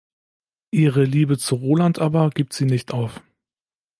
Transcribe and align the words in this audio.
Ihre 0.71 1.03
Liebe 1.03 1.37
zu 1.37 1.53
Roland 1.53 1.99
aber 1.99 2.31
gibt 2.31 2.53
sie 2.53 2.65
nicht 2.65 2.91
auf. 2.91 3.21